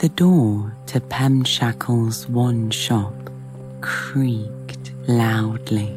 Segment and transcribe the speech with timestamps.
[0.00, 3.12] The door to Pem Shackle's one shop
[3.82, 5.94] creaked loudly.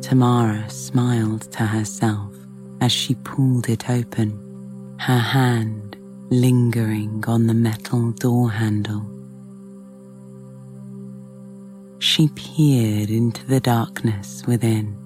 [0.00, 2.32] Tamara smiled to herself
[2.80, 4.30] as she pulled it open,
[5.00, 5.96] her hand
[6.30, 9.04] lingering on the metal door handle.
[11.98, 14.96] She peered into the darkness within.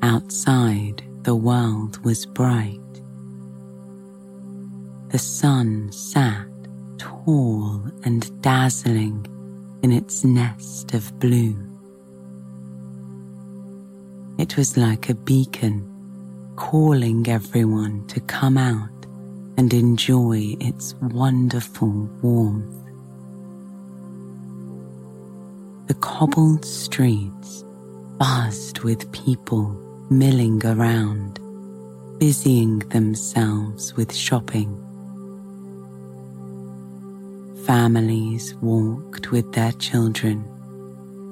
[0.00, 2.78] Outside, the world was bright
[5.14, 6.48] the sun sat
[6.98, 9.24] tall and dazzling
[9.84, 11.56] in its nest of blue.
[14.40, 15.88] It was like a beacon
[16.56, 19.06] calling everyone to come out
[19.56, 22.74] and enjoy its wonderful warmth.
[25.86, 27.64] The cobbled streets
[28.18, 31.38] buzzed with people milling around,
[32.18, 34.80] busying themselves with shopping.
[37.66, 40.44] Families walked with their children,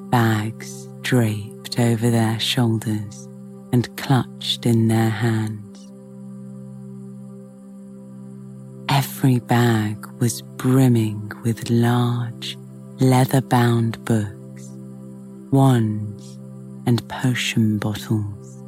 [0.09, 3.29] bags draped over their shoulders
[3.71, 5.91] and clutched in their hands.
[8.89, 12.57] Every bag was brimming with large,
[12.99, 14.71] leather bound books,
[15.51, 16.39] wands,
[16.87, 18.63] and potion bottles.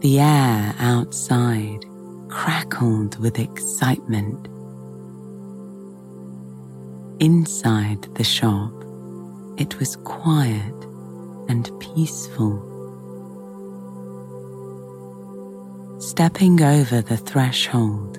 [0.00, 1.84] The air outside
[2.28, 4.48] crackled with excitement
[7.22, 8.72] Inside the shop,
[9.56, 10.74] it was quiet
[11.48, 12.58] and peaceful.
[16.00, 18.18] Stepping over the threshold,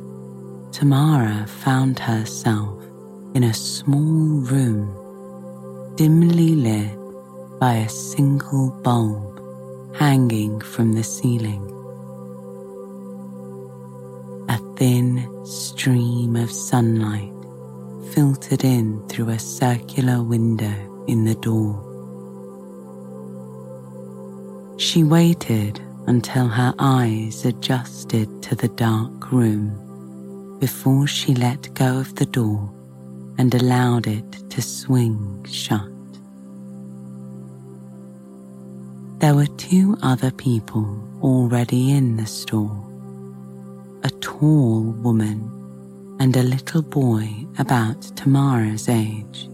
[0.71, 2.81] Tamara found herself
[3.35, 4.87] in a small room,
[5.97, 6.97] dimly lit
[7.59, 11.61] by a single bulb hanging from the ceiling.
[14.47, 17.33] A thin stream of sunlight
[18.11, 21.79] filtered in through a circular window in the door.
[24.77, 32.15] She waited until her eyes adjusted to the dark room before she let go of
[32.15, 32.69] the door
[33.37, 35.89] and allowed it to swing shut.
[39.19, 40.85] There were two other people
[41.21, 42.79] already in the store
[44.03, 45.62] a tall woman
[46.23, 49.49] and a little boy about Tamara's age.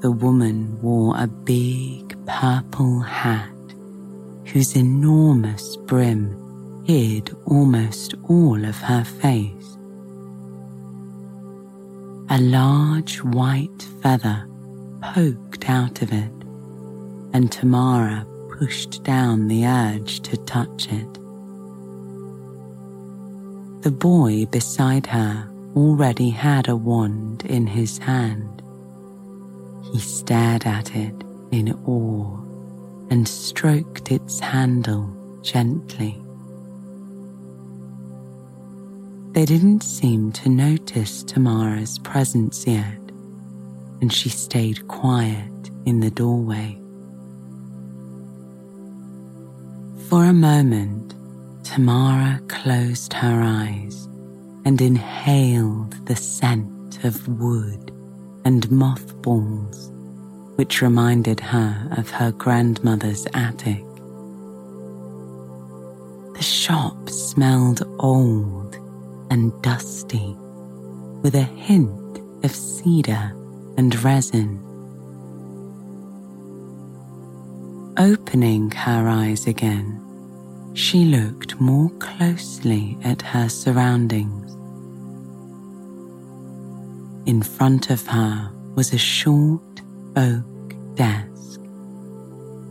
[0.00, 3.54] The woman wore a big purple hat
[4.46, 9.78] whose enormous brim hid almost all of her face.
[12.28, 14.44] A large white feather
[15.02, 16.32] poked out of it,
[17.32, 18.26] and Tamara
[18.58, 21.25] pushed down the urge to touch it.
[23.86, 28.60] The boy beside her already had a wand in his hand.
[29.92, 31.14] He stared at it
[31.52, 32.36] in awe
[33.10, 35.08] and stroked its handle
[35.40, 36.20] gently.
[39.34, 42.98] They didn't seem to notice Tamara's presence yet,
[44.00, 46.76] and she stayed quiet in the doorway.
[50.08, 51.15] For a moment,
[51.66, 54.06] Tamara closed her eyes
[54.64, 57.90] and inhaled the scent of wood
[58.44, 59.90] and mothballs,
[60.54, 63.84] which reminded her of her grandmother's attic.
[66.36, 68.76] The shop smelled old
[69.32, 70.36] and dusty,
[71.22, 73.36] with a hint of cedar
[73.76, 74.62] and resin.
[77.98, 80.05] Opening her eyes again,
[80.76, 84.52] she looked more closely at her surroundings.
[87.26, 89.80] In front of her was a short
[90.16, 91.60] oak desk,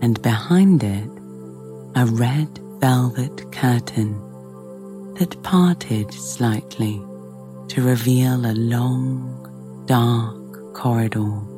[0.03, 1.09] and behind it,
[1.95, 4.13] a red velvet curtain
[5.15, 7.01] that parted slightly
[7.69, 11.54] to reveal a long, dark corridor.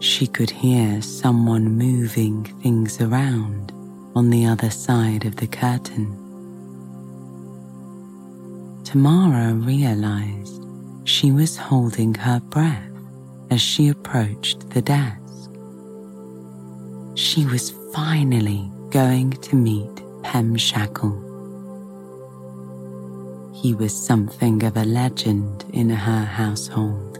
[0.00, 3.72] She could hear someone moving things around
[4.14, 6.06] on the other side of the curtain.
[8.84, 10.62] Tamara realized
[11.04, 12.92] she was holding her breath
[13.50, 15.50] as she approached the desk.
[17.14, 21.24] She was finally going to meet Pem Shackle.
[23.52, 27.17] He was something of a legend in her household.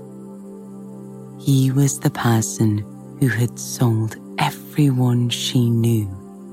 [1.49, 2.85] He was the person
[3.21, 6.07] who had sold everyone she knew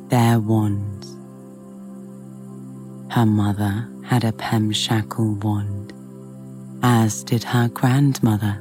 [0.07, 1.11] their wands.
[3.13, 5.91] Her mother had a pemshackle wand,
[6.81, 8.57] as did her grandmother.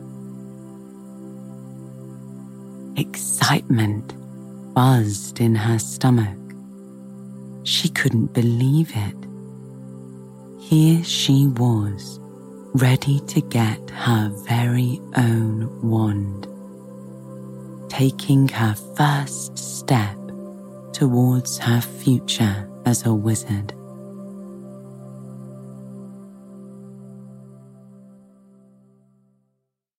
[2.96, 4.12] Excitement
[4.74, 6.36] buzzed in her stomach.
[7.62, 9.16] She couldn't believe it.
[10.60, 12.18] Here she was,
[12.74, 16.48] ready to get her very own wand,
[17.88, 20.16] taking her first step
[20.92, 23.72] towards her future as a wizard.